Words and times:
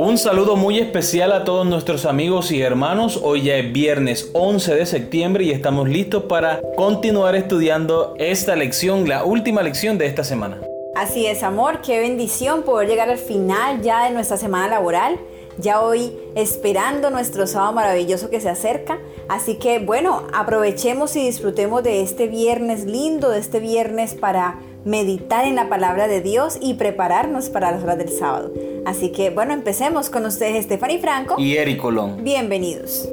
Un 0.00 0.16
saludo 0.16 0.54
muy 0.54 0.78
especial 0.78 1.32
a 1.32 1.42
todos 1.42 1.66
nuestros 1.66 2.06
amigos 2.06 2.52
y 2.52 2.62
hermanos. 2.62 3.18
Hoy 3.20 3.42
ya 3.42 3.56
es 3.56 3.72
viernes 3.72 4.30
11 4.32 4.76
de 4.76 4.86
septiembre 4.86 5.42
y 5.42 5.50
estamos 5.50 5.88
listos 5.88 6.22
para 6.22 6.60
continuar 6.76 7.34
estudiando 7.34 8.14
esta 8.16 8.54
lección, 8.54 9.08
la 9.08 9.24
última 9.24 9.60
lección 9.60 9.98
de 9.98 10.06
esta 10.06 10.22
semana. 10.22 10.60
Así 10.94 11.26
es, 11.26 11.42
amor, 11.42 11.80
qué 11.82 11.98
bendición 11.98 12.62
poder 12.62 12.88
llegar 12.88 13.10
al 13.10 13.18
final 13.18 13.82
ya 13.82 14.04
de 14.04 14.14
nuestra 14.14 14.36
semana 14.36 14.68
laboral. 14.68 15.18
Ya 15.58 15.80
hoy 15.80 16.12
esperando 16.36 17.10
nuestro 17.10 17.48
sábado 17.48 17.72
maravilloso 17.72 18.30
que 18.30 18.40
se 18.40 18.48
acerca. 18.48 19.00
Así 19.28 19.56
que 19.56 19.80
bueno, 19.80 20.28
aprovechemos 20.32 21.16
y 21.16 21.24
disfrutemos 21.24 21.82
de 21.82 22.02
este 22.02 22.28
viernes 22.28 22.84
lindo, 22.84 23.30
de 23.30 23.40
este 23.40 23.58
viernes 23.58 24.14
para 24.14 24.60
meditar 24.84 25.44
en 25.44 25.56
la 25.56 25.68
palabra 25.68 26.06
de 26.06 26.20
Dios 26.20 26.56
y 26.60 26.74
prepararnos 26.74 27.50
para 27.50 27.72
las 27.72 27.82
horas 27.82 27.98
del 27.98 28.10
sábado. 28.10 28.52
Así 28.88 29.10
que 29.12 29.28
bueno, 29.28 29.52
empecemos 29.52 30.08
con 30.08 30.24
ustedes 30.24 30.64
Stephanie 30.64 30.98
Franco 30.98 31.34
y 31.38 31.58
Eric 31.58 31.78
Colón. 31.78 32.24
Bienvenidos. 32.24 33.06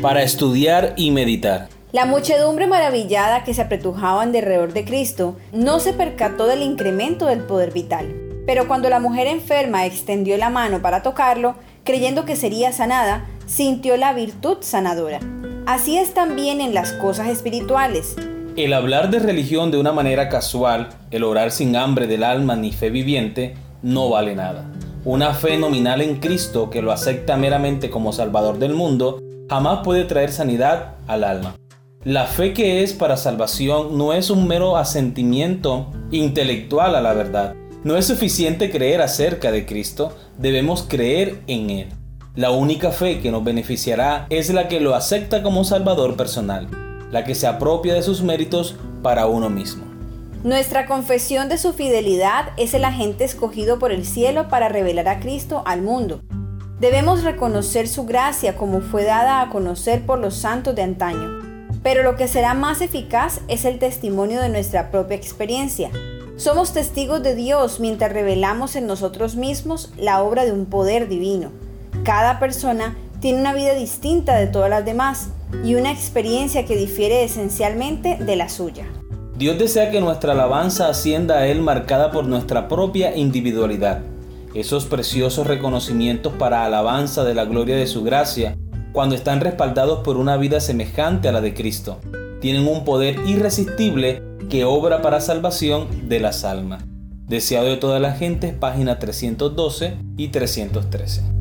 Para 0.00 0.22
estudiar 0.22 0.94
y 0.96 1.10
meditar. 1.10 1.68
La 1.92 2.06
muchedumbre 2.06 2.66
maravillada 2.66 3.44
que 3.44 3.52
se 3.52 3.60
apretujaban 3.60 4.34
alrededor 4.34 4.72
de 4.72 4.86
Cristo 4.86 5.36
no 5.52 5.80
se 5.80 5.92
percató 5.92 6.46
del 6.46 6.62
incremento 6.62 7.26
del 7.26 7.40
poder 7.40 7.74
vital. 7.74 8.06
Pero 8.46 8.66
cuando 8.66 8.88
la 8.88 9.00
mujer 9.00 9.26
enferma 9.26 9.84
extendió 9.84 10.38
la 10.38 10.48
mano 10.48 10.80
para 10.80 11.02
tocarlo, 11.02 11.56
creyendo 11.84 12.24
que 12.24 12.36
sería 12.36 12.72
sanada, 12.72 13.26
sintió 13.44 13.98
la 13.98 14.14
virtud 14.14 14.58
sanadora. 14.62 15.20
Así 15.66 15.96
es 15.96 16.14
también 16.14 16.60
en 16.60 16.74
las 16.74 16.92
cosas 16.92 17.28
espirituales. 17.28 18.16
El 18.56 18.72
hablar 18.72 19.10
de 19.10 19.18
religión 19.18 19.70
de 19.70 19.78
una 19.78 19.92
manera 19.92 20.28
casual, 20.28 20.88
el 21.10 21.22
orar 21.24 21.50
sin 21.50 21.76
hambre 21.76 22.06
del 22.06 22.24
alma 22.24 22.56
ni 22.56 22.72
fe 22.72 22.90
viviente, 22.90 23.54
no 23.82 24.10
vale 24.10 24.34
nada. 24.34 24.70
Una 25.04 25.32
fe 25.34 25.56
nominal 25.56 26.02
en 26.02 26.16
Cristo 26.16 26.70
que 26.70 26.82
lo 26.82 26.92
acepta 26.92 27.36
meramente 27.36 27.90
como 27.90 28.12
Salvador 28.12 28.58
del 28.58 28.74
mundo, 28.74 29.20
jamás 29.48 29.80
puede 29.84 30.04
traer 30.04 30.32
sanidad 30.32 30.96
al 31.06 31.24
alma. 31.24 31.56
La 32.04 32.26
fe 32.26 32.52
que 32.52 32.82
es 32.82 32.92
para 32.92 33.16
salvación 33.16 33.96
no 33.96 34.12
es 34.12 34.30
un 34.30 34.48
mero 34.48 34.76
asentimiento 34.76 35.90
intelectual 36.10 36.94
a 36.94 37.00
la 37.00 37.12
verdad, 37.12 37.54
no 37.84 37.96
es 37.96 38.06
suficiente 38.06 38.70
creer 38.70 39.00
acerca 39.00 39.50
de 39.52 39.64
Cristo, 39.64 40.14
debemos 40.38 40.84
creer 40.88 41.40
en 41.46 41.70
Él. 41.70 41.88
La 42.36 42.52
única 42.52 42.92
fe 42.92 43.20
que 43.20 43.32
nos 43.32 43.42
beneficiará 43.42 44.26
es 44.30 44.50
la 44.50 44.68
que 44.68 44.78
lo 44.78 44.94
acepta 44.94 45.42
como 45.42 45.64
Salvador 45.64 46.16
personal, 46.16 46.68
la 47.10 47.24
que 47.24 47.34
se 47.34 47.48
apropia 47.48 47.92
de 47.92 48.02
sus 48.02 48.22
méritos 48.22 48.76
para 49.02 49.26
uno 49.26 49.50
mismo. 49.50 49.84
Nuestra 50.44 50.86
confesión 50.86 51.48
de 51.48 51.58
su 51.58 51.72
fidelidad 51.72 52.50
es 52.56 52.72
el 52.74 52.84
agente 52.84 53.24
escogido 53.24 53.80
por 53.80 53.90
el 53.90 54.06
cielo 54.06 54.48
para 54.48 54.68
revelar 54.68 55.08
a 55.08 55.18
Cristo 55.18 55.64
al 55.66 55.82
mundo. 55.82 56.20
Debemos 56.78 57.24
reconocer 57.24 57.88
su 57.88 58.06
gracia 58.06 58.56
como 58.56 58.80
fue 58.80 59.02
dada 59.02 59.40
a 59.40 59.50
conocer 59.50 60.06
por 60.06 60.20
los 60.20 60.36
santos 60.36 60.76
de 60.76 60.82
antaño. 60.82 61.68
Pero 61.82 62.04
lo 62.04 62.14
que 62.14 62.28
será 62.28 62.54
más 62.54 62.80
eficaz 62.80 63.40
es 63.48 63.64
el 63.64 63.80
testimonio 63.80 64.40
de 64.40 64.50
nuestra 64.50 64.92
propia 64.92 65.16
experiencia, 65.16 65.90
somos 66.40 66.72
testigos 66.72 67.22
de 67.22 67.34
Dios 67.34 67.80
mientras 67.80 68.14
revelamos 68.14 68.74
en 68.74 68.86
nosotros 68.86 69.36
mismos 69.36 69.92
la 69.98 70.22
obra 70.22 70.46
de 70.46 70.52
un 70.52 70.64
poder 70.64 71.06
divino. 71.06 71.52
Cada 72.04 72.38
persona 72.38 72.96
tiene 73.20 73.40
una 73.40 73.52
vida 73.52 73.74
distinta 73.74 74.36
de 74.36 74.46
todas 74.46 74.70
las 74.70 74.84
demás 74.86 75.28
y 75.62 75.74
una 75.74 75.92
experiencia 75.92 76.64
que 76.64 76.76
difiere 76.76 77.24
esencialmente 77.24 78.16
de 78.16 78.36
la 78.36 78.48
suya. 78.48 78.86
Dios 79.36 79.58
desea 79.58 79.90
que 79.90 80.00
nuestra 80.00 80.32
alabanza 80.32 80.88
ascienda 80.88 81.38
a 81.38 81.46
Él 81.46 81.60
marcada 81.60 82.10
por 82.10 82.24
nuestra 82.26 82.68
propia 82.68 83.16
individualidad. 83.16 84.00
Esos 84.54 84.86
preciosos 84.86 85.46
reconocimientos 85.46 86.32
para 86.32 86.64
alabanza 86.64 87.22
de 87.24 87.34
la 87.34 87.44
gloria 87.44 87.76
de 87.76 87.86
su 87.86 88.02
gracia, 88.02 88.56
cuando 88.92 89.14
están 89.14 89.40
respaldados 89.40 90.00
por 90.00 90.16
una 90.16 90.36
vida 90.38 90.60
semejante 90.60 91.28
a 91.28 91.32
la 91.32 91.40
de 91.40 91.54
Cristo, 91.54 92.00
tienen 92.40 92.66
un 92.66 92.84
poder 92.84 93.16
irresistible 93.26 94.22
que 94.48 94.64
obra 94.64 95.02
para 95.02 95.20
salvación 95.20 96.08
de 96.08 96.20
las 96.20 96.44
almas. 96.44 96.82
Deseado 97.26 97.66
de 97.66 97.76
toda 97.76 98.00
la 98.00 98.12
gente, 98.12 98.52
página 98.52 98.98
312 98.98 99.96
y 100.16 100.28
313. 100.28 101.39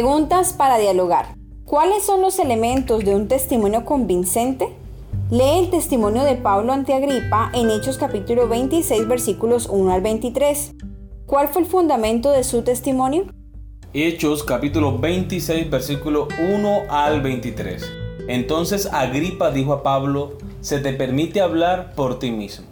Preguntas 0.00 0.54
para 0.54 0.78
dialogar. 0.78 1.36
¿Cuáles 1.66 2.06
son 2.06 2.22
los 2.22 2.38
elementos 2.38 3.04
de 3.04 3.14
un 3.14 3.28
testimonio 3.28 3.84
convincente? 3.84 4.74
Lee 5.30 5.58
el 5.58 5.68
testimonio 5.68 6.24
de 6.24 6.36
Pablo 6.36 6.72
ante 6.72 6.94
Agripa 6.94 7.50
en 7.52 7.68
Hechos 7.68 7.98
capítulo 7.98 8.48
26 8.48 9.06
versículos 9.06 9.68
1 9.70 9.92
al 9.92 10.00
23. 10.00 10.72
¿Cuál 11.26 11.48
fue 11.48 11.60
el 11.60 11.68
fundamento 11.68 12.30
de 12.30 12.44
su 12.44 12.62
testimonio? 12.62 13.26
Hechos 13.92 14.42
capítulo 14.42 14.96
26 14.96 15.68
versículo 15.68 16.28
1 16.50 16.84
al 16.88 17.20
23. 17.20 17.92
Entonces 18.26 18.88
Agripa 18.90 19.50
dijo 19.50 19.74
a 19.74 19.82
Pablo, 19.82 20.38
se 20.62 20.78
te 20.78 20.94
permite 20.94 21.42
hablar 21.42 21.92
por 21.94 22.18
ti 22.18 22.30
mismo. 22.30 22.64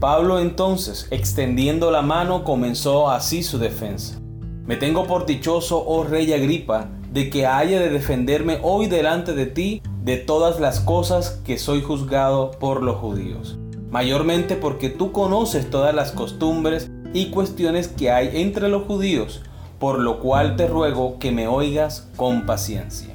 Pablo 0.00 0.40
entonces, 0.40 1.06
extendiendo 1.12 1.92
la 1.92 2.02
mano, 2.02 2.42
comenzó 2.42 3.08
así 3.08 3.44
su 3.44 3.60
defensa. 3.60 4.21
Me 4.64 4.76
tengo 4.76 5.08
por 5.08 5.26
dichoso, 5.26 5.84
oh 5.84 6.04
rey 6.04 6.32
Agripa, 6.32 6.88
de 7.10 7.30
que 7.30 7.46
haya 7.46 7.80
de 7.80 7.90
defenderme 7.90 8.60
hoy 8.62 8.86
delante 8.86 9.32
de 9.32 9.46
ti 9.46 9.82
de 10.04 10.18
todas 10.18 10.60
las 10.60 10.78
cosas 10.78 11.40
que 11.44 11.58
soy 11.58 11.82
juzgado 11.82 12.52
por 12.52 12.80
los 12.80 12.98
judíos. 12.98 13.58
Mayormente 13.90 14.54
porque 14.54 14.88
tú 14.88 15.10
conoces 15.10 15.68
todas 15.68 15.92
las 15.94 16.12
costumbres 16.12 16.90
y 17.12 17.30
cuestiones 17.30 17.88
que 17.88 18.12
hay 18.12 18.40
entre 18.40 18.68
los 18.68 18.84
judíos, 18.84 19.42
por 19.80 19.98
lo 19.98 20.20
cual 20.20 20.54
te 20.54 20.68
ruego 20.68 21.18
que 21.18 21.32
me 21.32 21.48
oigas 21.48 22.08
con 22.14 22.46
paciencia. 22.46 23.14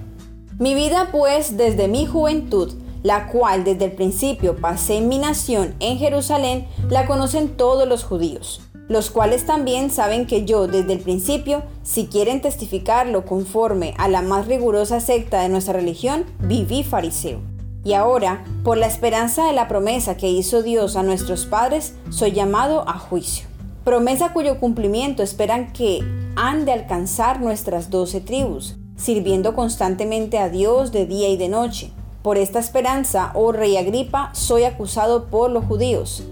Mi 0.59 0.75
vida 0.75 1.09
pues 1.14 1.56
desde 1.56 1.88
mi 1.88 2.06
juventud, 2.06 2.74
la 3.03 3.28
cual 3.28 3.64
desde 3.64 3.85
el 3.85 3.91
principio 3.94 4.58
pasé 4.58 4.97
en 4.97 5.08
mi 5.08 5.18
nación 5.18 5.75
en 5.79 5.97
Jerusalén, 5.97 6.68
la 6.90 7.06
conocen 7.06 7.56
todos 7.56 7.88
los 7.88 8.03
judíos, 8.03 8.62
los 8.88 9.12
cuales 9.12 9.46
también 9.46 9.92
saben 9.92 10.25
que 10.25 10.46
yo 10.46 10.68
desde 10.68 10.94
el 10.94 11.00
principio, 11.00 11.64
si 11.84 12.08
quieren 12.08 12.42
testificarlo 12.42 13.25
conforme 13.25 13.94
a 13.98 14.08
la 14.08 14.22
más 14.22 14.48
rigurosa 14.48 15.00
secta 15.00 15.42
de 15.42 15.50
nuestra 15.50 15.74
religión, 15.74 16.25
viví 16.40 16.84
fariseo. 16.84 17.40
Y 17.84 17.94
ahora, 17.94 18.44
por 18.64 18.78
la 18.78 18.88
esperanza 18.88 19.46
de 19.47 19.53
la 19.53 19.68
promesa 19.68 20.18
que 20.18 20.30
hizo 20.30 20.62
Dios 20.62 20.96
a 20.96 21.03
nuestros 21.03 21.46
padres, 21.46 21.96
soy 22.09 22.31
llamado 22.31 22.88
a 22.88 22.97
juicio. 22.97 23.47
Promesa 23.84 24.34
cuyo 24.34 24.59
cumplimiento 24.59 25.24
esperan 25.24 25.72
que 25.72 26.00
han 26.36 26.66
de 26.66 26.74
alcanzar 26.74 27.40
nuestras 27.40 27.90
doce 27.90 28.20
tribus 28.20 28.78
sirviendo 28.97 29.56
constantemente 29.56 30.40
a 30.40 30.50
Dios 30.50 30.92
de 30.92 31.06
día 31.06 31.30
y 31.30 31.38
de 31.38 31.47
noche. 31.47 31.92
Por 32.24 32.38
esta 32.38 32.59
esperanza, 32.59 33.31
oh 33.36 33.52
rey 33.52 33.78
Agripa, 33.78 34.31
soy 34.34 34.64
acusado 34.66 35.28
por 35.28 35.52
los 35.52 35.64
judíos. 35.66 36.24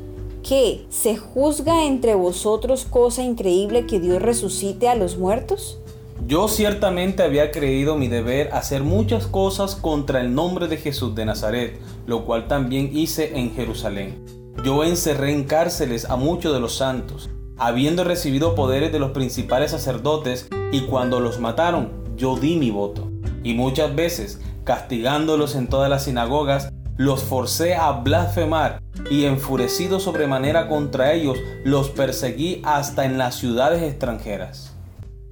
¿Qué? 0.48 0.86
¿Se 0.90 1.18
juzga 1.18 1.86
entre 1.86 2.14
vosotros 2.14 2.86
cosa 2.86 3.24
increíble 3.24 3.88
que 3.88 4.00
Dios 4.00 4.22
resucite 4.22 4.88
a 4.88 4.94
los 4.94 5.18
muertos? 5.18 5.80
Yo 6.28 6.48
ciertamente 6.50 7.24
había 7.24 7.50
creído 7.50 7.96
mi 7.96 8.10
deber 8.10 8.54
hacer 8.54 8.84
muchas 8.84 9.26
cosas 9.26 9.76
contra 9.76 10.22
el 10.22 10.36
nombre 10.36 10.68
de 10.68 10.78
Jesús 10.78 11.16
de 11.16 11.26
Nazaret, 11.26 11.80
lo 12.06 12.26
cual 12.26 12.48
también 12.48 12.96
hice 12.96 13.40
en 13.40 13.56
Jerusalén. 13.56 14.24
Yo 14.64 14.84
encerré 14.84 15.32
en 15.32 15.46
cárceles 15.46 16.08
a 16.12 16.16
muchos 16.16 16.54
de 16.54 16.60
los 16.60 16.76
santos, 16.76 17.28
habiendo 17.58 18.04
recibido 18.04 18.54
poderes 18.54 18.92
de 18.92 19.00
los 19.00 19.14
principales 19.14 19.72
sacerdotes, 19.72 20.48
y 20.72 20.82
cuando 20.82 21.22
los 21.22 21.40
mataron, 21.40 21.90
yo 22.18 22.38
di 22.38 22.56
mi 22.56 22.70
voto. 22.70 23.10
Y 23.44 23.56
muchas 23.56 23.96
veces, 23.96 24.40
castigándolos 24.64 25.56
en 25.56 25.70
todas 25.70 25.90
las 25.90 26.04
sinagogas, 26.04 26.70
los 26.98 27.24
forcé 27.24 27.74
a 27.74 27.92
blasfemar 27.94 28.85
y 29.10 29.26
enfurecido 29.26 30.00
sobremanera 30.00 30.68
contra 30.68 31.14
ellos, 31.14 31.38
los 31.64 31.90
perseguí 31.90 32.62
hasta 32.64 33.06
en 33.06 33.18
las 33.18 33.36
ciudades 33.36 33.84
extranjeras. 33.84 34.74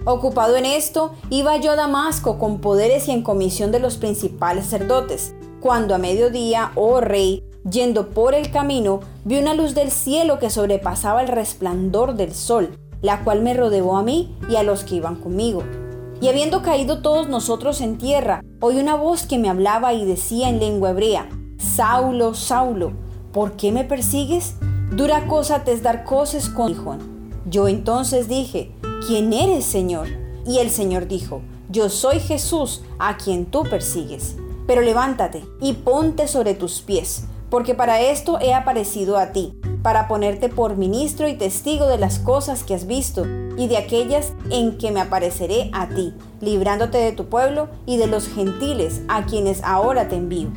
Ocupado 0.06 0.57
en 0.57 0.65
esto, 0.65 1.13
iba 1.30 1.57
yo 1.57 1.71
a 1.71 1.75
Damasco 1.75 2.38
con 2.38 2.60
poderes 2.60 3.07
y 3.07 3.12
en 3.12 3.24
comisión 3.24 3.71
de 3.71 3.80
los 3.80 3.98
principales 3.98 4.65
sacerdotes, 4.65 5.33
cuando 5.60 5.95
a 5.95 5.98
mediodía, 5.98 6.71
oh 6.75 7.00
rey, 7.00 7.44
yendo 7.69 8.10
por 8.10 8.36
el 8.36 8.51
camino, 8.51 9.00
vi 9.24 9.39
una 9.39 9.54
luz 9.54 9.75
del 9.75 9.92
cielo 9.92 10.39
que 10.39 10.50
sobrepasaba 10.50 11.21
el 11.21 11.30
resplandor 11.30 12.16
del 12.16 12.33
sol, 12.33 12.77
la 13.01 13.24
cual 13.24 13.42
me 13.42 13.54
rodeó 13.54 13.95
a 13.95 14.04
mí 14.04 14.36
y 14.50 14.57
a 14.57 14.63
los 14.63 14.83
que 14.83 14.95
iban 14.95 15.16
conmigo 15.16 15.63
y 16.24 16.30
habiendo 16.30 16.62
caído 16.62 17.01
todos 17.01 17.27
nosotros 17.27 17.81
en 17.81 17.98
tierra, 17.98 18.42
oí 18.62 18.80
una 18.80 18.95
voz 18.95 19.25
que 19.25 19.38
me 19.38 19.50
hablaba 19.50 19.92
y 19.92 20.06
decía 20.06 20.48
en 20.48 20.62
lengua 20.62 20.92
hebrea, 20.92 21.27
Saulo, 21.57 22.33
Saulo, 22.33 22.94
¿por 23.33 23.53
qué 23.53 23.71
me 23.71 23.83
persigues? 23.83 24.56
Dura 24.91 25.27
cosa 25.27 25.63
te 25.63 25.74
es 25.74 25.81
dar 25.81 26.06
cosas 26.06 26.50
con 26.50 26.71
hijo. 26.71 26.97
Yo 27.45 27.68
entonces 27.68 28.30
dije, 28.30 28.71
¿quién 29.07 29.33
eres, 29.33 29.65
Señor? 29.65 30.07
Y 30.45 30.59
el 30.59 30.69
Señor 30.69 31.07
dijo, 31.07 31.41
yo 31.69 31.89
soy 31.89 32.19
Jesús 32.19 32.83
a 33.00 33.18
quien 33.18 33.47
tú 33.47 33.63
persigues. 33.63 34.35
Pero 34.68 34.81
levántate 34.81 35.44
y 35.59 35.74
ponte 35.74 36.27
sobre 36.27 36.53
tus 36.53 36.81
pies, 36.81 37.25
porque 37.50 37.74
para 37.74 38.00
esto 38.00 38.39
he 38.39 38.53
aparecido 38.53 39.18
a 39.18 39.31
ti, 39.31 39.59
para 39.81 40.07
ponerte 40.07 40.47
por 40.47 40.77
ministro 40.77 41.27
y 41.27 41.33
testigo 41.33 41.88
de 41.88 41.97
las 41.97 42.19
cosas 42.19 42.63
que 42.63 42.75
has 42.75 42.85
visto 42.85 43.25
y 43.57 43.68
de 43.68 43.77
aquellas 43.77 44.31
en 44.51 44.77
que 44.77 44.91
me 44.91 45.01
apareceré 45.01 45.69
a 45.74 45.89
ti, 45.89 46.13
librándote 46.39 47.00
de 47.00 47.12
tu 47.12 47.25
pueblo 47.25 47.68
y 47.85 47.97
de 47.97 48.07
los 48.07 48.27
gentiles 48.27 49.01
a 49.09 49.25
quienes 49.25 49.62
ahora 49.63 50.07
te 50.07 50.15
envío, 50.15 50.50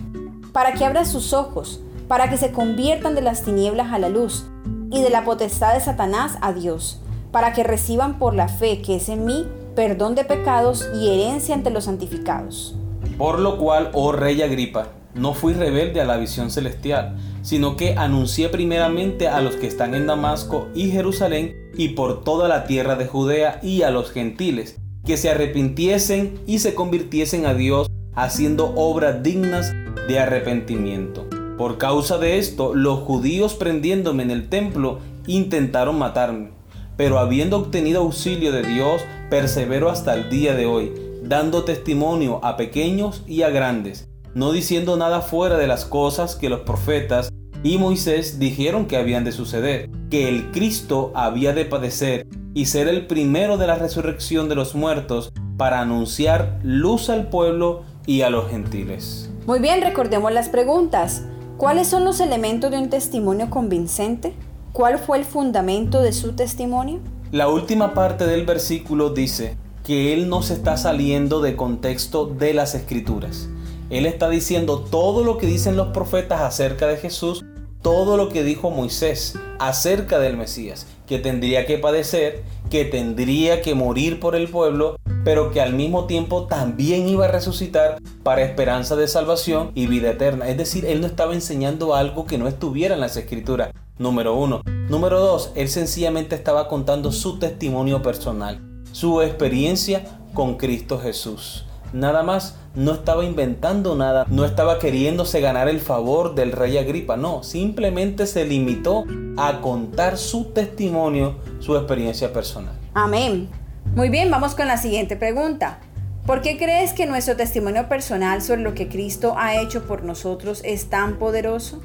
para 0.52 0.74
que 0.74 0.84
abras 0.84 1.08
sus 1.08 1.32
ojos, 1.32 1.80
para 2.08 2.30
que 2.30 2.36
se 2.36 2.52
conviertan 2.52 3.14
de 3.14 3.22
las 3.22 3.42
tinieblas 3.42 3.92
a 3.92 3.98
la 3.98 4.08
luz 4.08 4.46
y 4.90 5.02
de 5.02 5.10
la 5.10 5.24
potestad 5.24 5.74
de 5.74 5.80
Satanás 5.80 6.38
a 6.40 6.52
Dios, 6.52 7.00
para 7.32 7.52
que 7.52 7.64
reciban 7.64 8.18
por 8.18 8.34
la 8.34 8.48
fe 8.48 8.82
que 8.82 8.96
es 8.96 9.08
en 9.08 9.24
mí 9.24 9.46
perdón 9.74 10.14
de 10.14 10.24
pecados 10.24 10.88
y 10.98 11.08
herencia 11.08 11.54
ante 11.54 11.70
los 11.70 11.84
santificados. 11.84 12.74
Por 13.18 13.38
lo 13.38 13.58
cual, 13.58 13.90
oh 13.92 14.12
rey 14.12 14.40
Agripa, 14.42 14.88
no 15.14 15.34
fui 15.34 15.52
rebelde 15.52 16.00
a 16.00 16.04
la 16.04 16.16
visión 16.16 16.50
celestial, 16.50 17.16
sino 17.42 17.76
que 17.76 17.94
anuncié 17.96 18.48
primeramente 18.48 19.28
a 19.28 19.40
los 19.40 19.56
que 19.56 19.66
están 19.66 19.94
en 19.94 20.06
Damasco 20.06 20.68
y 20.74 20.90
Jerusalén 20.90 21.54
y 21.76 21.90
por 21.90 22.24
toda 22.24 22.48
la 22.48 22.64
tierra 22.64 22.96
de 22.96 23.06
Judea 23.06 23.60
y 23.62 23.82
a 23.82 23.90
los 23.90 24.10
gentiles, 24.10 24.78
que 25.04 25.16
se 25.16 25.30
arrepintiesen 25.30 26.40
y 26.46 26.58
se 26.58 26.74
convirtiesen 26.74 27.46
a 27.46 27.54
Dios 27.54 27.88
haciendo 28.14 28.72
obras 28.76 29.22
dignas 29.22 29.72
de 30.08 30.18
arrepentimiento. 30.18 31.26
Por 31.56 31.78
causa 31.78 32.18
de 32.18 32.38
esto, 32.38 32.74
los 32.74 33.00
judíos 33.00 33.54
prendiéndome 33.54 34.22
en 34.22 34.30
el 34.30 34.48
templo 34.48 34.98
intentaron 35.26 35.98
matarme, 35.98 36.50
pero 36.96 37.18
habiendo 37.18 37.58
obtenido 37.58 38.02
auxilio 38.02 38.52
de 38.52 38.62
Dios, 38.62 39.02
persevero 39.30 39.90
hasta 39.90 40.14
el 40.14 40.28
día 40.30 40.54
de 40.54 40.66
hoy, 40.66 40.92
dando 41.22 41.64
testimonio 41.64 42.44
a 42.44 42.56
pequeños 42.56 43.22
y 43.26 43.42
a 43.42 43.50
grandes 43.50 44.08
no 44.36 44.52
diciendo 44.52 44.98
nada 44.98 45.22
fuera 45.22 45.56
de 45.56 45.66
las 45.66 45.86
cosas 45.86 46.36
que 46.36 46.50
los 46.50 46.60
profetas 46.60 47.30
y 47.62 47.78
Moisés 47.78 48.38
dijeron 48.38 48.84
que 48.84 48.98
habían 48.98 49.24
de 49.24 49.32
suceder, 49.32 49.88
que 50.10 50.28
el 50.28 50.50
Cristo 50.50 51.10
había 51.14 51.54
de 51.54 51.64
padecer 51.64 52.26
y 52.52 52.66
ser 52.66 52.86
el 52.86 53.06
primero 53.06 53.56
de 53.56 53.66
la 53.66 53.76
resurrección 53.76 54.50
de 54.50 54.54
los 54.54 54.74
muertos 54.74 55.32
para 55.56 55.80
anunciar 55.80 56.60
luz 56.62 57.08
al 57.08 57.30
pueblo 57.30 57.84
y 58.04 58.20
a 58.20 58.28
los 58.28 58.50
gentiles. 58.50 59.30
Muy 59.46 59.58
bien, 59.58 59.80
recordemos 59.80 60.30
las 60.30 60.50
preguntas. 60.50 61.22
¿Cuáles 61.56 61.88
son 61.88 62.04
los 62.04 62.20
elementos 62.20 62.70
de 62.70 62.76
un 62.76 62.90
testimonio 62.90 63.48
convincente? 63.48 64.34
¿Cuál 64.74 64.98
fue 64.98 65.16
el 65.16 65.24
fundamento 65.24 66.02
de 66.02 66.12
su 66.12 66.32
testimonio? 66.32 66.98
La 67.32 67.48
última 67.48 67.94
parte 67.94 68.26
del 68.26 68.44
versículo 68.44 69.08
dice 69.08 69.56
que 69.82 70.12
él 70.12 70.28
no 70.28 70.42
se 70.42 70.52
está 70.52 70.76
saliendo 70.76 71.40
de 71.40 71.56
contexto 71.56 72.26
de 72.26 72.52
las 72.52 72.74
escrituras. 72.74 73.48
Él 73.88 74.04
está 74.04 74.28
diciendo 74.28 74.80
todo 74.80 75.24
lo 75.24 75.38
que 75.38 75.46
dicen 75.46 75.76
los 75.76 75.88
profetas 75.88 76.42
acerca 76.42 76.88
de 76.88 76.98
Jesús, 76.98 77.42
todo 77.80 78.18
lo 78.18 78.28
que 78.28 78.44
dijo 78.44 78.70
Moisés 78.70 79.38
acerca 79.58 80.18
del 80.18 80.36
Mesías, 80.36 80.86
que 81.06 81.18
tendría 81.18 81.64
que 81.64 81.78
padecer, 81.78 82.42
que 82.68 82.84
tendría 82.84 83.62
que 83.62 83.74
morir 83.74 84.20
por 84.20 84.36
el 84.36 84.48
pueblo, 84.48 84.96
pero 85.24 85.52
que 85.52 85.62
al 85.62 85.72
mismo 85.72 86.04
tiempo 86.04 86.48
también 86.48 87.08
iba 87.08 87.24
a 87.24 87.28
resucitar 87.28 87.96
para 88.26 88.42
esperanza 88.42 88.96
de 88.96 89.06
salvación 89.06 89.70
y 89.76 89.86
vida 89.86 90.10
eterna. 90.10 90.48
Es 90.48 90.56
decir, 90.56 90.84
él 90.84 91.00
no 91.00 91.06
estaba 91.06 91.32
enseñando 91.32 91.94
algo 91.94 92.26
que 92.26 92.38
no 92.38 92.48
estuviera 92.48 92.96
en 92.96 93.00
las 93.00 93.16
escrituras. 93.16 93.70
Número 93.98 94.34
uno. 94.34 94.62
Número 94.88 95.20
dos, 95.20 95.52
él 95.54 95.68
sencillamente 95.68 96.34
estaba 96.34 96.66
contando 96.66 97.12
su 97.12 97.38
testimonio 97.38 98.02
personal, 98.02 98.60
su 98.90 99.22
experiencia 99.22 100.18
con 100.34 100.56
Cristo 100.56 100.98
Jesús 100.98 101.66
nada 101.92 102.24
más, 102.24 102.56
no 102.74 102.92
estaba 102.92 103.24
inventando 103.24 103.94
nada, 103.94 104.26
no 104.28 104.44
estaba 104.44 104.80
queriéndose 104.80 105.40
ganar 105.40 105.68
el 105.68 105.80
favor 105.80 106.34
del 106.34 106.50
rey 106.50 106.76
Agripa, 106.78 107.16
no, 107.16 107.44
simplemente 107.44 108.26
se 108.26 108.44
limitó 108.44 109.04
a 109.36 109.60
contar 109.60 110.18
su 110.18 110.46
testimonio, 110.46 111.36
su 111.60 111.76
experiencia 111.76 112.32
personal. 112.32 112.74
Amén. 112.92 113.48
Muy 113.94 114.10
bien, 114.10 114.32
vamos 114.32 114.56
con 114.56 114.66
la 114.66 114.78
siguiente 114.78 115.16
pregunta. 115.16 115.78
¿Por 116.26 116.42
qué 116.42 116.58
crees 116.58 116.92
que 116.92 117.06
nuestro 117.06 117.36
testimonio 117.36 117.88
personal 117.88 118.42
sobre 118.42 118.62
lo 118.62 118.74
que 118.74 118.88
Cristo 118.88 119.34
ha 119.38 119.62
hecho 119.62 119.86
por 119.86 120.02
nosotros 120.02 120.60
es 120.64 120.90
tan 120.90 121.20
poderoso? 121.20 121.80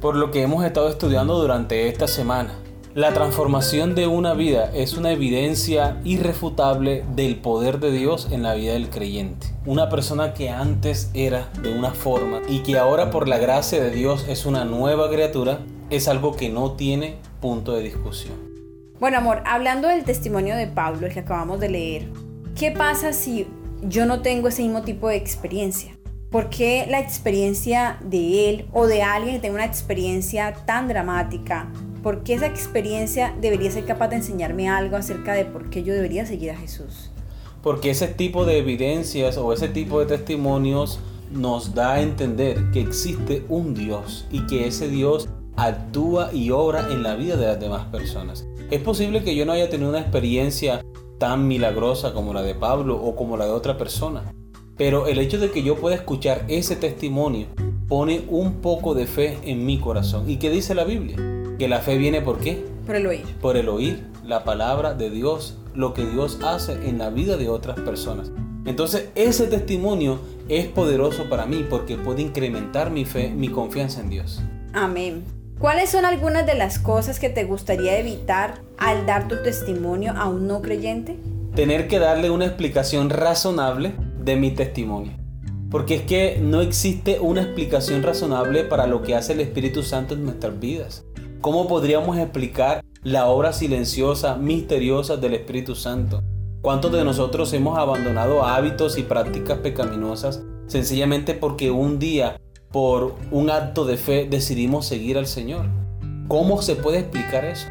Por 0.00 0.16
lo 0.16 0.32
que 0.32 0.42
hemos 0.42 0.64
estado 0.64 0.88
estudiando 0.88 1.38
durante 1.38 1.88
esta 1.88 2.08
semana. 2.08 2.52
La 2.94 3.14
transformación 3.14 3.94
de 3.94 4.08
una 4.08 4.34
vida 4.34 4.72
es 4.74 4.94
una 4.94 5.12
evidencia 5.12 6.00
irrefutable 6.02 7.04
del 7.14 7.36
poder 7.36 7.78
de 7.78 7.92
Dios 7.92 8.26
en 8.32 8.42
la 8.42 8.54
vida 8.54 8.72
del 8.72 8.90
creyente. 8.90 9.46
Una 9.66 9.88
persona 9.88 10.34
que 10.34 10.50
antes 10.50 11.12
era 11.14 11.48
de 11.62 11.72
una 11.72 11.92
forma 11.92 12.40
y 12.48 12.64
que 12.64 12.78
ahora 12.78 13.10
por 13.12 13.28
la 13.28 13.38
gracia 13.38 13.80
de 13.80 13.92
Dios 13.92 14.26
es 14.28 14.46
una 14.46 14.64
nueva 14.64 15.08
criatura 15.08 15.60
es 15.90 16.08
algo 16.08 16.34
que 16.34 16.48
no 16.48 16.72
tiene 16.72 17.18
punto 17.40 17.70
de 17.70 17.84
discusión. 17.84 18.34
Bueno, 18.98 19.18
amor, 19.18 19.42
hablando 19.46 19.86
del 19.86 20.02
testimonio 20.02 20.56
de 20.56 20.66
Pablo, 20.66 21.06
el 21.06 21.12
que 21.12 21.20
acabamos 21.20 21.60
de 21.60 21.68
leer, 21.68 22.08
¿qué 22.56 22.72
pasa 22.72 23.12
si 23.12 23.46
yo 23.82 24.06
no 24.06 24.22
tengo 24.22 24.48
ese 24.48 24.62
mismo 24.62 24.82
tipo 24.82 25.08
de 25.08 25.16
experiencia? 25.16 25.96
¿Por 26.30 26.50
qué 26.50 26.86
la 26.88 27.00
experiencia 27.00 27.98
de 28.02 28.50
él 28.50 28.66
o 28.72 28.86
de 28.86 29.02
alguien 29.02 29.36
que 29.36 29.40
tenga 29.40 29.54
una 29.54 29.64
experiencia 29.64 30.52
tan 30.66 30.88
dramática, 30.88 31.70
¿Por 32.06 32.22
qué 32.22 32.34
esa 32.34 32.46
experiencia 32.46 33.34
debería 33.40 33.68
ser 33.68 33.84
capaz 33.84 34.06
de 34.06 34.14
enseñarme 34.14 34.68
algo 34.68 34.96
acerca 34.96 35.34
de 35.34 35.44
por 35.44 35.70
qué 35.70 35.82
yo 35.82 35.92
debería 35.92 36.24
seguir 36.24 36.52
a 36.52 36.56
Jesús? 36.56 37.10
Porque 37.64 37.90
ese 37.90 38.06
tipo 38.06 38.44
de 38.44 38.58
evidencias 38.58 39.36
o 39.38 39.52
ese 39.52 39.66
tipo 39.66 39.98
de 39.98 40.06
testimonios 40.06 41.00
nos 41.32 41.74
da 41.74 41.94
a 41.94 42.00
entender 42.00 42.70
que 42.70 42.80
existe 42.80 43.44
un 43.48 43.74
Dios 43.74 44.24
y 44.30 44.46
que 44.46 44.68
ese 44.68 44.88
Dios 44.88 45.28
actúa 45.56 46.32
y 46.32 46.50
obra 46.52 46.86
en 46.92 47.02
la 47.02 47.16
vida 47.16 47.34
de 47.34 47.46
las 47.48 47.58
demás 47.58 47.86
personas. 47.86 48.46
Es 48.70 48.80
posible 48.82 49.24
que 49.24 49.34
yo 49.34 49.44
no 49.44 49.50
haya 49.50 49.68
tenido 49.68 49.90
una 49.90 49.98
experiencia 49.98 50.85
tan 51.18 51.48
milagrosa 51.48 52.12
como 52.12 52.34
la 52.34 52.42
de 52.42 52.54
Pablo 52.54 52.96
o 52.96 53.16
como 53.16 53.36
la 53.36 53.46
de 53.46 53.52
otra 53.52 53.78
persona, 53.78 54.34
pero 54.76 55.06
el 55.06 55.18
hecho 55.18 55.38
de 55.38 55.50
que 55.50 55.62
yo 55.62 55.76
pueda 55.76 55.96
escuchar 55.96 56.44
ese 56.48 56.76
testimonio 56.76 57.46
pone 57.88 58.24
un 58.28 58.60
poco 58.60 58.94
de 58.94 59.06
fe 59.06 59.38
en 59.44 59.64
mi 59.64 59.78
corazón. 59.78 60.28
¿Y 60.28 60.36
qué 60.36 60.50
dice 60.50 60.74
la 60.74 60.84
Biblia? 60.84 61.16
Que 61.58 61.68
la 61.68 61.80
fe 61.80 61.96
viene 61.96 62.20
por 62.20 62.38
qué? 62.38 62.64
Por 62.84 62.96
el 62.96 63.06
oír. 63.06 63.24
Por 63.40 63.56
el 63.56 63.68
oír 63.68 64.04
la 64.24 64.44
palabra 64.44 64.94
de 64.94 65.08
Dios, 65.08 65.56
lo 65.74 65.94
que 65.94 66.04
Dios 66.04 66.40
hace 66.42 66.88
en 66.88 66.98
la 66.98 67.10
vida 67.10 67.36
de 67.36 67.48
otras 67.48 67.80
personas. 67.80 68.30
Entonces 68.64 69.10
ese 69.14 69.46
testimonio 69.46 70.18
es 70.48 70.66
poderoso 70.66 71.28
para 71.28 71.46
mí 71.46 71.64
porque 71.68 71.96
puede 71.96 72.22
incrementar 72.22 72.90
mi 72.90 73.04
fe, 73.04 73.30
mi 73.30 73.48
confianza 73.48 74.00
en 74.00 74.10
Dios. 74.10 74.42
Amén. 74.72 75.24
¿Cuáles 75.58 75.90
son 75.90 76.04
algunas 76.04 76.44
de 76.44 76.54
las 76.54 76.78
cosas 76.78 77.18
que 77.18 77.30
te 77.30 77.44
gustaría 77.44 77.98
evitar 77.98 78.60
al 78.78 79.06
dar 79.06 79.28
tu 79.28 79.36
testimonio 79.42 80.12
a 80.16 80.28
un 80.28 80.46
no 80.46 80.62
creyente? 80.62 81.18
Tener 81.54 81.88
que 81.88 81.98
darle 81.98 82.30
una 82.30 82.46
explicación 82.46 83.10
razonable 83.10 83.94
de 84.18 84.36
mi 84.36 84.50
testimonio. 84.50 85.12
Porque 85.70 85.96
es 85.96 86.02
que 86.02 86.38
no 86.40 86.60
existe 86.60 87.18
una 87.20 87.42
explicación 87.42 88.02
razonable 88.02 88.64
para 88.64 88.86
lo 88.86 89.02
que 89.02 89.14
hace 89.14 89.32
el 89.32 89.40
Espíritu 89.40 89.82
Santo 89.82 90.14
en 90.14 90.24
nuestras 90.24 90.58
vidas. 90.60 91.04
¿Cómo 91.40 91.66
podríamos 91.66 92.18
explicar 92.18 92.82
la 93.02 93.26
obra 93.26 93.52
silenciosa, 93.52 94.36
misteriosa 94.36 95.16
del 95.16 95.34
Espíritu 95.34 95.74
Santo? 95.74 96.22
¿Cuántos 96.60 96.92
de 96.92 97.04
nosotros 97.04 97.52
hemos 97.52 97.78
abandonado 97.78 98.44
hábitos 98.44 98.98
y 98.98 99.02
prácticas 99.02 99.58
pecaminosas 99.58 100.42
sencillamente 100.66 101.34
porque 101.34 101.70
un 101.70 101.98
día, 101.98 102.40
por 102.72 103.14
un 103.30 103.50
acto 103.50 103.84
de 103.84 103.96
fe, 103.96 104.26
decidimos 104.28 104.86
seguir 104.86 105.18
al 105.18 105.26
Señor? 105.26 105.66
¿Cómo 106.26 106.60
se 106.62 106.74
puede 106.74 106.98
explicar 106.98 107.44
eso? 107.44 107.68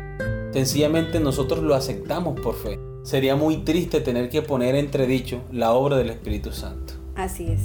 Sencillamente 0.55 1.19
nosotros 1.19 1.62
lo 1.62 1.75
aceptamos 1.75 2.39
por 2.39 2.55
fe. 2.55 2.79
Sería 3.03 3.35
muy 3.35 3.65
triste 3.65 4.00
tener 4.00 4.29
que 4.29 4.41
poner 4.41 4.75
entredicho 4.75 5.41
la 5.51 5.74
obra 5.74 5.97
del 5.97 6.09
Espíritu 6.09 6.53
Santo. 6.53 6.93
Así 7.17 7.47
es. 7.51 7.59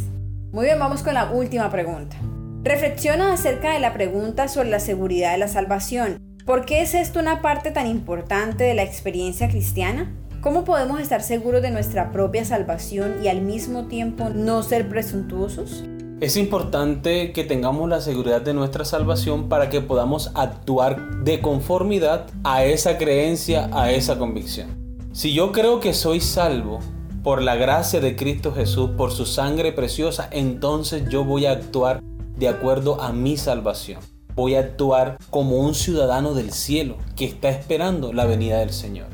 Muy 0.50 0.64
bien, 0.64 0.80
vamos 0.80 1.04
con 1.04 1.14
la 1.14 1.30
última 1.30 1.70
pregunta. 1.70 2.16
Reflexiona 2.64 3.32
acerca 3.32 3.72
de 3.74 3.78
la 3.78 3.94
pregunta 3.94 4.48
sobre 4.48 4.70
la 4.70 4.80
seguridad 4.80 5.30
de 5.30 5.38
la 5.38 5.46
salvación. 5.46 6.18
¿Por 6.44 6.64
qué 6.64 6.82
es 6.82 6.94
esto 6.94 7.20
una 7.20 7.42
parte 7.42 7.70
tan 7.70 7.86
importante 7.86 8.64
de 8.64 8.74
la 8.74 8.82
experiencia 8.82 9.48
cristiana? 9.48 10.12
¿Cómo 10.40 10.64
podemos 10.64 11.00
estar 11.00 11.22
seguros 11.22 11.62
de 11.62 11.70
nuestra 11.70 12.10
propia 12.10 12.44
salvación 12.44 13.22
y 13.22 13.28
al 13.28 13.40
mismo 13.40 13.86
tiempo 13.86 14.30
no 14.30 14.64
ser 14.64 14.88
presuntuosos? 14.88 15.84
Es 16.20 16.36
importante 16.36 17.32
que 17.32 17.44
tengamos 17.44 17.88
la 17.88 18.02
seguridad 18.02 18.42
de 18.42 18.52
nuestra 18.52 18.84
salvación 18.84 19.48
para 19.48 19.70
que 19.70 19.80
podamos 19.80 20.30
actuar 20.34 21.24
de 21.24 21.40
conformidad 21.40 22.26
a 22.44 22.62
esa 22.66 22.98
creencia, 22.98 23.70
a 23.72 23.90
esa 23.90 24.18
convicción. 24.18 24.68
Si 25.12 25.32
yo 25.32 25.50
creo 25.50 25.80
que 25.80 25.94
soy 25.94 26.20
salvo 26.20 26.80
por 27.22 27.40
la 27.40 27.56
gracia 27.56 28.02
de 28.02 28.16
Cristo 28.16 28.52
Jesús, 28.52 28.90
por 28.98 29.12
su 29.12 29.24
sangre 29.24 29.72
preciosa, 29.72 30.28
entonces 30.30 31.04
yo 31.08 31.24
voy 31.24 31.46
a 31.46 31.52
actuar 31.52 32.02
de 32.36 32.48
acuerdo 32.48 33.00
a 33.00 33.14
mi 33.14 33.38
salvación. 33.38 34.02
Voy 34.34 34.56
a 34.56 34.60
actuar 34.60 35.16
como 35.30 35.56
un 35.60 35.74
ciudadano 35.74 36.34
del 36.34 36.52
cielo 36.52 36.98
que 37.16 37.24
está 37.24 37.48
esperando 37.48 38.12
la 38.12 38.26
venida 38.26 38.58
del 38.58 38.74
Señor. 38.74 39.06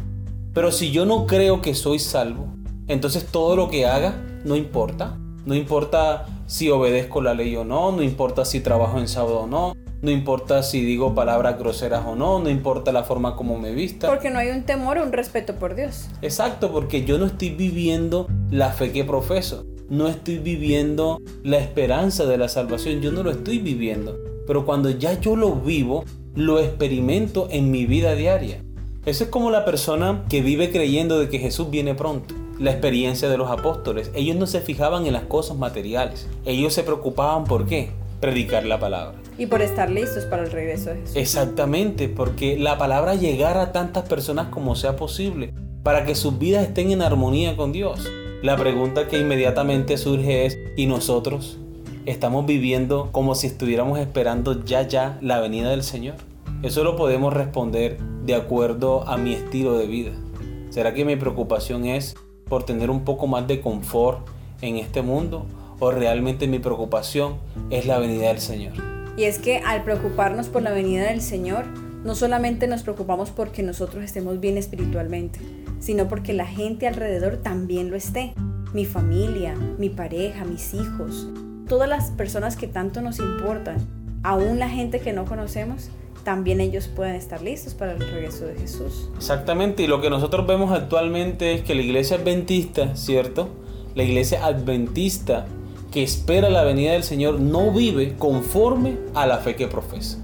Pero 0.53 0.73
si 0.73 0.91
yo 0.91 1.07
no 1.07 1.29
creo 1.29 1.63
que 1.63 1.77
soy 1.77 2.01
salvo, 2.01 2.49
entonces 2.89 3.27
todo 3.27 3.55
lo 3.55 3.71
que 3.71 3.87
haga 3.87 4.21
no 4.45 4.57
importa. 4.57 5.17
No 5.45 5.55
importa 5.55 6.27
si 6.47 6.71
obedezco 6.71 7.21
la 7.21 7.35
ley 7.35 7.55
o 7.57 7.65
no, 7.65 7.93
no 7.93 8.03
importa 8.03 8.45
si 8.45 8.61
trabajo 8.61 8.99
en 8.99 9.09
sábado 9.09 9.41
o 9.41 9.47
no, 9.47 9.75
no 10.03 10.11
importa 10.11 10.63
si 10.63 10.85
digo 10.85 11.15
palabras 11.15 11.59
groseras 11.59 12.05
o 12.07 12.15
no, 12.15 12.39
no 12.39 12.49
importa 12.49 12.93
la 12.93 13.03
forma 13.03 13.35
como 13.35 13.59
me 13.59 13.73
vista. 13.73 14.07
Porque 14.07 14.31
no 14.31 14.39
hay 14.39 14.51
un 14.51 14.63
temor 14.63 14.99
o 14.99 15.03
un 15.03 15.13
respeto 15.13 15.57
por 15.57 15.75
Dios. 15.75 16.07
Exacto, 16.23 16.71
porque 16.71 17.05
yo 17.05 17.19
no 17.19 17.27
estoy 17.27 17.51
viviendo 17.51 18.29
la 18.51 18.71
fe 18.71 18.93
que 18.93 19.05
profeso. 19.05 19.67
No 19.89 20.09
estoy 20.09 20.39
viviendo 20.39 21.21
la 21.43 21.59
esperanza 21.59 22.27
de 22.27 22.39
la 22.39 22.49
salvación. 22.49 23.01
Yo 23.01 23.13
no 23.13 23.23
lo 23.23 23.31
estoy 23.31 23.59
viviendo. 23.59 24.19
Pero 24.47 24.65
cuando 24.65 24.91
ya 24.91 25.19
yo 25.19 25.37
lo 25.37 25.55
vivo, 25.55 26.05
lo 26.35 26.59
experimento 26.61 27.49
en 27.51 27.71
mi 27.71 27.87
vida 27.87 28.15
diaria. 28.15 28.63
Eso 29.05 29.25
es 29.25 29.31
como 29.31 29.51
la 29.51 29.65
persona 29.65 30.25
que 30.29 30.43
vive 30.43 30.71
creyendo 30.71 31.19
de 31.19 31.29
que 31.29 31.39
Jesús 31.39 31.71
viene 31.71 31.95
pronto 31.95 32.35
la 32.59 32.71
experiencia 32.71 33.29
de 33.29 33.39
los 33.39 33.51
apóstoles. 33.51 34.11
Ellos 34.15 34.37
no 34.37 34.47
se 34.47 34.61
fijaban 34.61 35.07
en 35.07 35.13
las 35.13 35.25
cosas 35.25 35.57
materiales. 35.57 36.29
Ellos 36.45 36.73
se 36.73 36.83
preocupaban 36.83 37.45
por 37.45 37.67
qué? 37.67 37.91
Predicar 38.21 38.65
la 38.65 38.79
palabra. 38.79 39.19
Y 39.39 39.47
por 39.47 39.61
estar 39.61 39.91
listos 39.91 40.25
para 40.25 40.45
el 40.45 40.51
regreso 40.51 40.91
de 40.91 41.01
Jesús. 41.01 41.17
Exactamente, 41.17 42.09
porque 42.09 42.59
la 42.59 42.79
palabra 42.79 43.15
llegara 43.15 43.63
a 43.63 43.73
tantas 43.73 44.09
personas 44.09 44.49
como 44.49 44.75
sea 44.75 44.97
posible, 44.97 45.53
para 45.83 46.05
que 46.05 46.15
sus 46.15 46.39
vidas 46.39 46.65
estén 46.67 46.91
en 46.91 47.03
armonía 47.03 47.57
con 47.57 47.73
Dios. 47.73 48.11
La 48.43 48.57
pregunta 48.57 49.09
que 49.09 49.19
inmediatamente 49.19 49.99
surge 49.99 50.47
es, 50.47 50.59
¿y 50.77 50.87
nosotros? 50.87 51.59
¿Estamos 52.07 52.47
viviendo 52.47 53.11
como 53.13 53.35
si 53.35 53.49
estuviéramos 53.49 53.99
esperando 53.99 54.65
ya 54.65 54.83
ya 54.83 55.19
la 55.21 55.41
venida 55.41 55.71
del 55.71 55.83
Señor? 55.83 56.15
Eso 56.63 56.85
lo 56.85 56.97
podemos 56.97 57.35
responder 57.35 57.99
de 58.25 58.35
acuerdo 58.35 59.07
a 59.07 59.17
mi 59.17 59.35
estilo 59.35 59.77
de 59.77 59.87
vida. 59.87 60.13
¿Será 60.71 60.95
que 60.95 61.05
mi 61.05 61.17
preocupación 61.17 61.85
es 61.85 62.15
por 62.49 62.65
tener 62.65 62.91
un 62.91 63.05
poco 63.05 63.27
más 63.27 63.47
de 63.49 63.61
confort 63.61 64.27
en 64.61 64.77
este 64.77 65.03
mundo 65.03 65.47
o 65.81 65.91
realmente 65.91 66.47
mi 66.47 66.59
preocupación 66.59 67.39
es 67.71 67.87
la 67.87 67.99
venida 67.99 68.29
del 68.29 68.41
Señor. 68.41 68.73
Y 69.17 69.25
es 69.25 69.39
que 69.39 69.59
al 69.59 69.83
preocuparnos 69.83 70.49
por 70.49 70.63
la 70.63 70.71
venida 70.71 71.05
del 71.09 71.21
Señor, 71.21 71.67
no 72.05 72.15
solamente 72.15 72.69
nos 72.69 72.83
preocupamos 72.83 73.31
porque 73.31 73.63
nosotros 73.63 74.05
estemos 74.05 74.39
bien 74.39 74.59
espiritualmente, 74.59 75.41
sino 75.81 76.07
porque 76.07 76.33
la 76.35 76.47
gente 76.47 76.87
alrededor 76.87 77.39
también 77.39 77.91
lo 77.91 77.97
esté. 77.97 78.33
Mi 78.73 78.85
familia, 78.85 79.55
mi 79.79 79.89
pareja, 79.89 80.45
mis 80.45 80.73
hijos, 80.75 81.29
todas 81.69 81.89
las 81.89 82.11
personas 82.13 82.57
que 82.57 82.69
tanto 82.69 83.01
nos 83.01 83.19
importan, 83.19 83.79
aún 84.23 84.59
la 84.59 84.69
gente 84.69 85.01
que 85.01 85.13
no 85.13 85.25
conocemos, 85.25 85.91
también 86.27 86.61
ellos 86.61 86.89
pueden 86.89 87.15
estar 87.15 87.41
listos 87.41 87.75
para 87.75 87.93
el 87.93 88.01
regreso 88.01 88.47
de 88.47 88.57
Jesús. 88.57 89.11
Exactamente, 89.17 89.85
y 89.85 89.87
lo 89.87 90.01
que 90.01 90.11
nosotros 90.11 90.45
vemos 90.45 90.73
actualmente 90.73 91.55
es 91.55 91.63
que 91.63 91.77
la 91.77 91.83
iglesia 91.83 92.17
adventista, 92.17 92.97
¿cierto? 92.97 93.49
La 93.95 94.03
iglesia 94.03 94.45
adventista 94.45 95.47
que 95.93 96.03
espera 96.03 96.51
la 96.51 96.65
venida 96.65 96.95
del 96.95 97.05
Señor 97.05 97.39
no 97.39 97.71
vive 97.71 98.17
conforme 98.19 98.99
a 99.15 99.25
la 99.25 99.39
fe 99.39 99.55
que 99.55 99.69
profesa. 99.69 100.21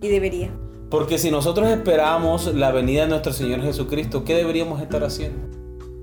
Y 0.00 0.06
debería. 0.06 0.50
Porque 0.88 1.18
si 1.18 1.32
nosotros 1.32 1.68
esperamos 1.68 2.54
la 2.54 2.70
venida 2.70 3.02
de 3.02 3.08
nuestro 3.08 3.32
Señor 3.32 3.60
Jesucristo, 3.60 4.22
¿qué 4.22 4.36
deberíamos 4.36 4.80
estar 4.80 5.02
haciendo? 5.02 5.48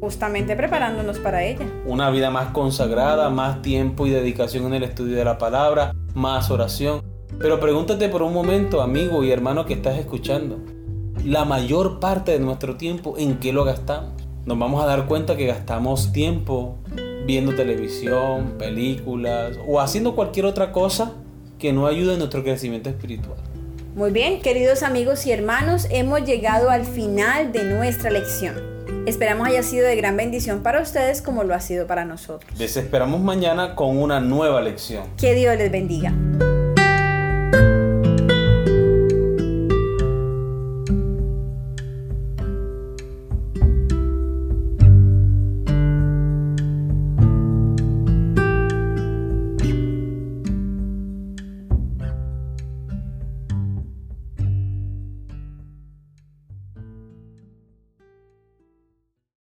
Justamente 0.01 0.58
preparándonos 0.58 1.20
para 1.20 1.46
ella. 1.46 1.66
Una 1.86 2.10
vida 2.10 2.30
más 2.32 2.51
consagrada, 2.51 3.30
más 3.30 3.62
tiempo 3.62 4.08
y 4.08 4.10
dedicación 4.10 4.66
en 4.66 4.74
el 4.74 4.84
estudio 4.84 5.16
de 5.16 5.24
la 5.24 5.38
palabra, 5.38 5.94
más 6.16 6.51
oración. 6.51 7.07
Pero 7.40 7.60
pregúntate 7.60 8.10
por 8.10 8.24
un 8.24 8.34
momento, 8.34 8.82
amigo 8.82 9.24
y 9.24 9.32
hermano 9.32 9.66
que 9.66 9.74
estás 9.74 9.98
escuchando, 9.98 10.60
la 11.24 11.46
mayor 11.46 12.00
parte 12.00 12.32
de 12.32 12.40
nuestro 12.40 12.78
tiempo, 12.78 13.16
¿en 13.18 13.40
qué 13.40 13.54
lo 13.54 13.64
gastamos? 13.64 14.14
Nos 14.46 14.58
vamos 14.58 14.84
a 14.84 14.88
dar 14.88 15.08
cuenta 15.08 15.36
que 15.36 15.46
gastamos 15.46 16.12
tiempo 16.14 16.78
viendo 17.26 17.54
televisión, 17.54 18.56
películas 18.58 19.58
o 19.68 19.82
haciendo 19.82 20.16
cualquier 20.16 20.46
otra 20.46 20.72
cosa 20.72 21.14
que 21.60 21.74
no 21.74 21.86
ayude 21.86 22.14
en 22.14 22.20
nuestro 22.20 22.44
crecimiento 22.44 22.90
espiritual. 22.90 23.38
Muy 23.96 24.12
bien, 24.12 24.42
queridos 24.42 24.84
amigos 24.84 25.26
y 25.26 25.32
hermanos, 25.32 25.88
hemos 25.90 26.24
llegado 26.24 26.70
al 26.70 26.86
final 26.86 27.52
de 27.52 27.64
nuestra 27.64 28.10
lección. 28.10 28.56
Esperamos 29.06 29.48
haya 29.48 29.64
sido 29.64 29.86
de 29.88 29.96
gran 29.96 30.16
bendición 30.16 30.64
para 30.64 30.82
ustedes 30.82 31.22
como 31.22 31.44
lo 31.44 31.54
ha 31.54 31.60
sido 31.60 31.88
para 31.88 32.06
nosotros. 32.06 32.50
Les 32.60 32.78
esperamos 32.78 33.22
mañana 33.22 33.76
con 33.76 33.98
una 33.98 34.20
nueva 34.20 34.62
lección. 34.62 35.04
Que 35.18 35.34
Dios 35.34 35.58
les 35.58 35.72
bendiga. 35.72 36.14